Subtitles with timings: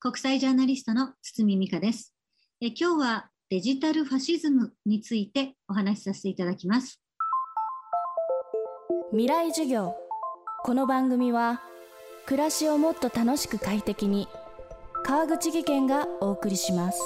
[0.00, 2.14] 国際ジャーナリストの堤美香です。
[2.60, 7.02] え今日はデジタルファシズムについてお話しさせていただきます。
[9.10, 9.96] 未来授業
[10.62, 11.60] この番組は
[12.26, 14.28] 暮らしをもっと楽しく快適に
[15.02, 17.00] 川口義賢がお送りします。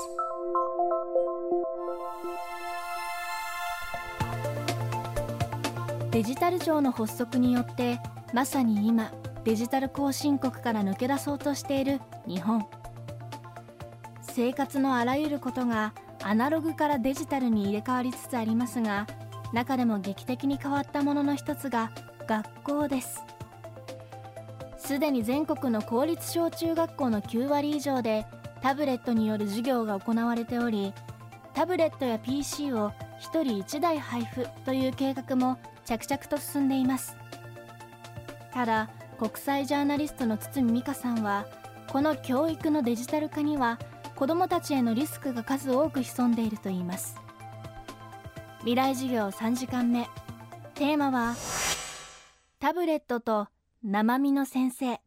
[6.10, 8.00] デジタル庁の発足によって
[8.34, 9.10] まさに今
[9.44, 12.66] デジタル後進国から抜け出そうとしている日本。
[14.34, 19.06] 生活のあらゆることがアナログからデジタルに入れ替わりつつありますが
[19.52, 21.90] 中でも劇的に変わったものの一つが
[22.26, 23.22] 学校です。
[24.78, 28.24] すでに全国の公立小中学校の9割以上で
[28.62, 30.94] タブレットによる授業が行われており
[31.52, 32.90] タブレットや PC を
[33.20, 37.16] 1人1台配布という計画も着々と進んでいます。
[38.52, 41.44] ただ国際ジャーナリストの堤美香さんは
[41.88, 43.78] この教育のデジタル化には
[44.16, 47.16] 子どもたちへのリスクが数多く潜んでいるといいます。
[48.60, 50.08] 未来授業3時間目。
[50.74, 51.34] テーマは
[52.60, 53.48] タブレットと
[53.82, 55.00] 生身の先生。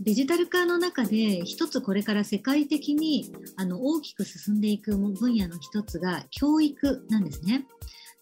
[0.00, 7.66] デジタル化の中で一つこれから世界的にあの大きく進んでいく分野の一つが教育なんですね。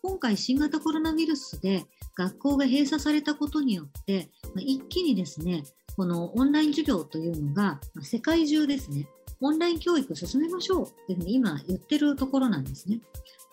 [0.02, 1.84] 今回新型コロナウイルスで
[2.16, 5.62] 学校が閉鎖されたことによって、まあ一気にですね、
[5.96, 9.08] このオンライン授業というのが、世界中ですね、
[9.40, 13.00] オンライン教育進めましょうっていうふうに今言ってるところなんですね。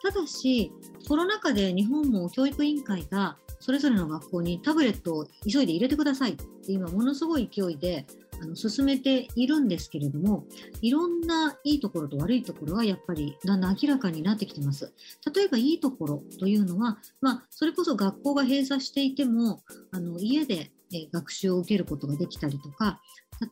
[0.02, 0.72] ただし、
[1.08, 8.06] コロナ禍で日本も教育委員会がそれぞれの学校にタブレットを急いで入れてくださいって今ものすごい勢いで
[8.42, 10.46] あの進めているんですけれども、
[10.82, 14.92] いろんないいところと悪いところはやっぱりだんだん明らかになってきてます。
[15.34, 23.00] 例えばいいところというのは、まあ、それこそ学校が閉鎖していても、あの家でえ学習を受けることができたりとか、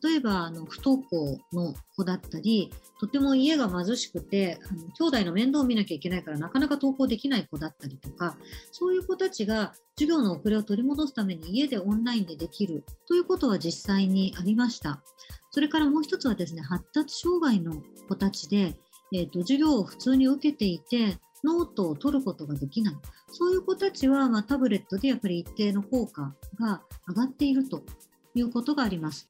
[0.02, 8.36] 例えばあの不登校の子だったり、とても家が貧しくて、あの兄弟の面倒を見なきゃいけないからなかなか登校できない子だったりとか、
[8.70, 15.02] そういう子たちが授業の遅れを取り戻すために家でオンラインでできるということは実際にありました。
[15.50, 18.76] それからもう一つはですね、発達障害の子たちで、
[19.12, 22.94] えっ、ー、と、授業を普通に受けていて、ノートを取ることができない。
[23.30, 27.82] そういう子たちは、まあ、タブレットでやっぱり一定の効果が上がっていると
[28.34, 29.28] いうことがあります。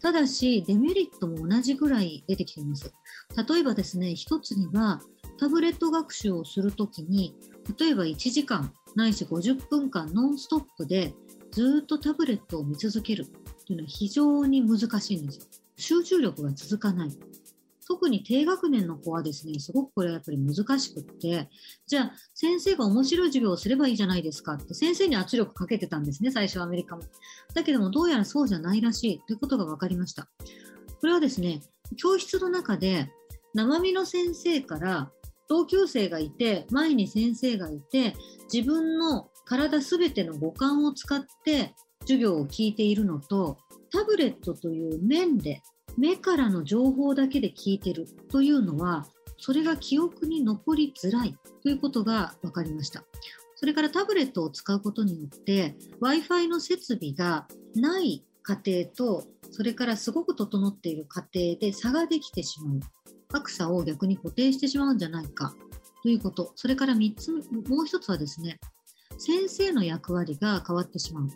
[0.00, 2.92] ただし、デメリットも同じぐらい出てきています。
[3.48, 5.00] 例えばですね、一つには、
[5.38, 7.34] タブレット学習をするときに、
[7.78, 11.14] 例えば1時間ないし50分間ノンストップで
[11.50, 13.26] ずっとタブレットを見続ける
[13.66, 15.44] というのは非常に難しいんですよ。
[15.76, 17.10] 集中力が続かない。
[17.86, 21.48] 特に低学年の子はですね、すごくこれはやっぱり難しくって、
[21.86, 27.02] じゃあ先生が面白い授業をすればいいじゃないですかって先生に圧力かけてたんですね、最初アメリカも。
[27.54, 30.28] だけどもどうやらそうじゃないらしいということが分かりました。
[31.00, 31.62] これはですね、
[31.96, 33.10] 教室の中で
[33.54, 35.10] 生身の先生から
[35.48, 38.14] 同級生がいて、前に先生がいて、
[38.52, 43.58] 自分の体すべての五感を使って授業を聞いているのと、
[43.90, 45.62] タブレットという面で
[45.96, 49.06] 目からの情報だけで聞いてるというのは、
[49.38, 53.04] それが記憶に残りづらいということが分かりました。
[53.56, 62.80] それからタブレットを使うことによって Wi-Fi の設備がない家庭とそれからすごく整っている家庭で差ができてしまう。
[63.28, 65.54] 格差を逆に固定してしまうんじゃないか
[66.02, 66.52] ということ。
[66.56, 67.38] それから3つ、も
[67.82, 68.58] う一つはですね、
[69.18, 71.28] 先生の役割が変わってしまう。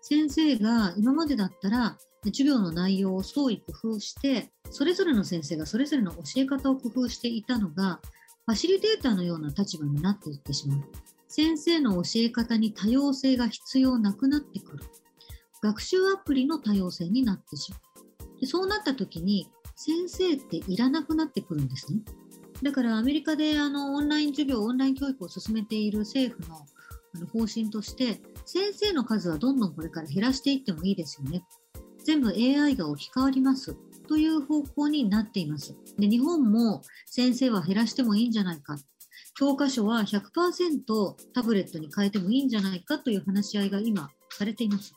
[0.00, 1.98] 先生が今までだったら
[2.30, 8.00] 授業の内容を創意工夫して、それぞれの先生がそれぞれの教え方を工夫していたのが、
[8.46, 10.82] ファシリテーターのような立場になっていってしまう。
[11.28, 14.84] 先生の教え方に多様性が必要なくなってくる。
[15.62, 18.40] 学習アプリの多様性になってしまう。
[18.40, 22.00] でそうなった時に、先生っていらなくなってくるんですね。
[22.62, 26.66] だからアメリカであのオンライン授業、オンライン教育を進めている政府の
[27.14, 31.44] あの方針として、先生の数はどんどんこれから減らしていってもいいですよね。
[32.04, 33.76] 全部 AI が置き換わります
[34.08, 35.74] という方向になっています。
[35.98, 38.76] で日本も先生は減らしてもいいんじゃないか。
[39.38, 44.92] 教科書は100%タブレットに変えてもいいんじゃないかという話し合いが今されています。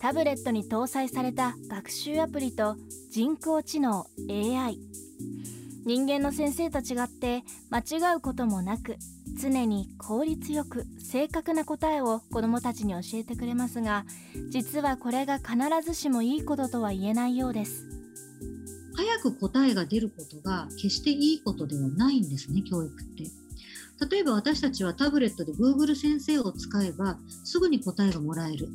[0.00, 2.76] タブレットに搭載された学習アプリと
[3.10, 4.78] 人工知能 AI
[5.84, 8.96] 人間の先生と違って間違うこともなく
[9.38, 14.04] 常に効率よく正確な答えを子どもたちに教えてくれますが
[14.50, 17.86] 実はこれが必ずしもいいこととは言えないようです。
[18.94, 23.24] 早く答えが出ることが決していいことではないんですね教育って。
[24.10, 28.68] 例えば私たちはタブレットで Google 先生を使えばすぐに答えがもらえる。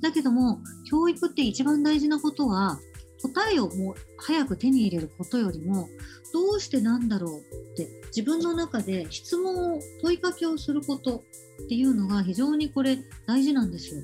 [0.00, 2.78] だけども教育って一番大事なことは
[3.22, 5.88] 答えをもう早く手に入れることよりも
[6.32, 11.24] どうしてなんだろうって自分の中で質問を問いかけをすること
[11.64, 14.02] っていうのが非常にこれ大事なんですよ。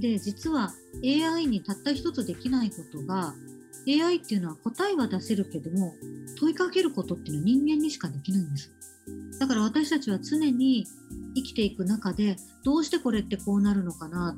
[0.00, 0.72] で実は
[1.04, 3.34] AI にたった一つできないことが
[3.86, 5.94] AI っていうのは答えは出せるけども
[6.38, 8.72] 問いかけることっていうのは人間にしかできないんです。
[9.40, 10.86] だから私たちは常に
[11.34, 14.36] 生きていく中でどうしてこれってこうなるのかな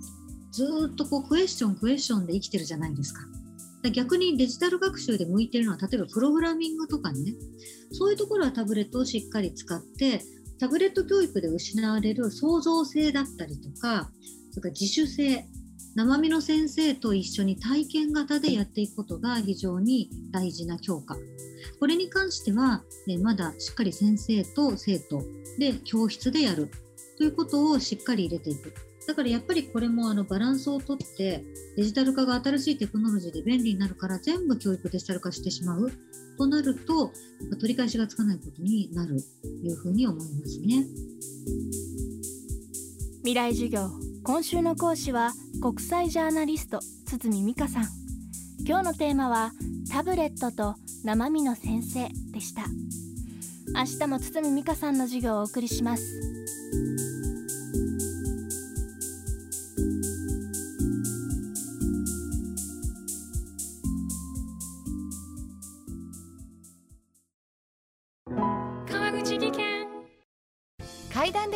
[0.53, 3.21] ずっとこうクエスチョンクエスチョンで生きてるじゃないですか。
[3.89, 7.35] 逆にデジタル学習で向いてるのは例えばプログラミングとかね。
[7.93, 10.23] そういうところはタブレットをしっかり使って
[10.59, 14.11] タブレット教育で失われる創造性だったりとか
[14.51, 15.47] それから自主性
[15.97, 21.17] 生身の先生と一緒に体験型でやっていくことが非常に大事な教科。
[21.81, 25.23] これに関しては、ね、まだしっかり先生と生徒
[25.59, 26.71] で教室でやる
[27.19, 28.73] ということをしっかり入れていく。
[29.11, 31.45] だからやっぱりこれもあのバランスをとって
[31.77, 35.91] デジタル化が新しいテクノロジーで便利になるから全部教育デジタル化してしまう。
[36.39, 37.11] となると
[37.59, 40.87] 取り返しがつかないことになるというふうに思いますね。
[43.19, 43.91] 未来授業。
[44.23, 47.89] 今週の講師は国際ジャーナリスト堤美香さん。
[48.65, 49.51] 今日のテーマは
[49.91, 52.63] タブレットと生身の先生でした。
[53.75, 57.10] 明日も堤美香さんの授業をお送りします。